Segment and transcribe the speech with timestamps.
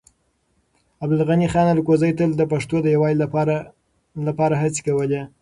[1.03, 3.17] عبدالغني خان الکوزی تل د پښتنو د يووالي
[4.27, 5.21] لپاره هڅې کولې.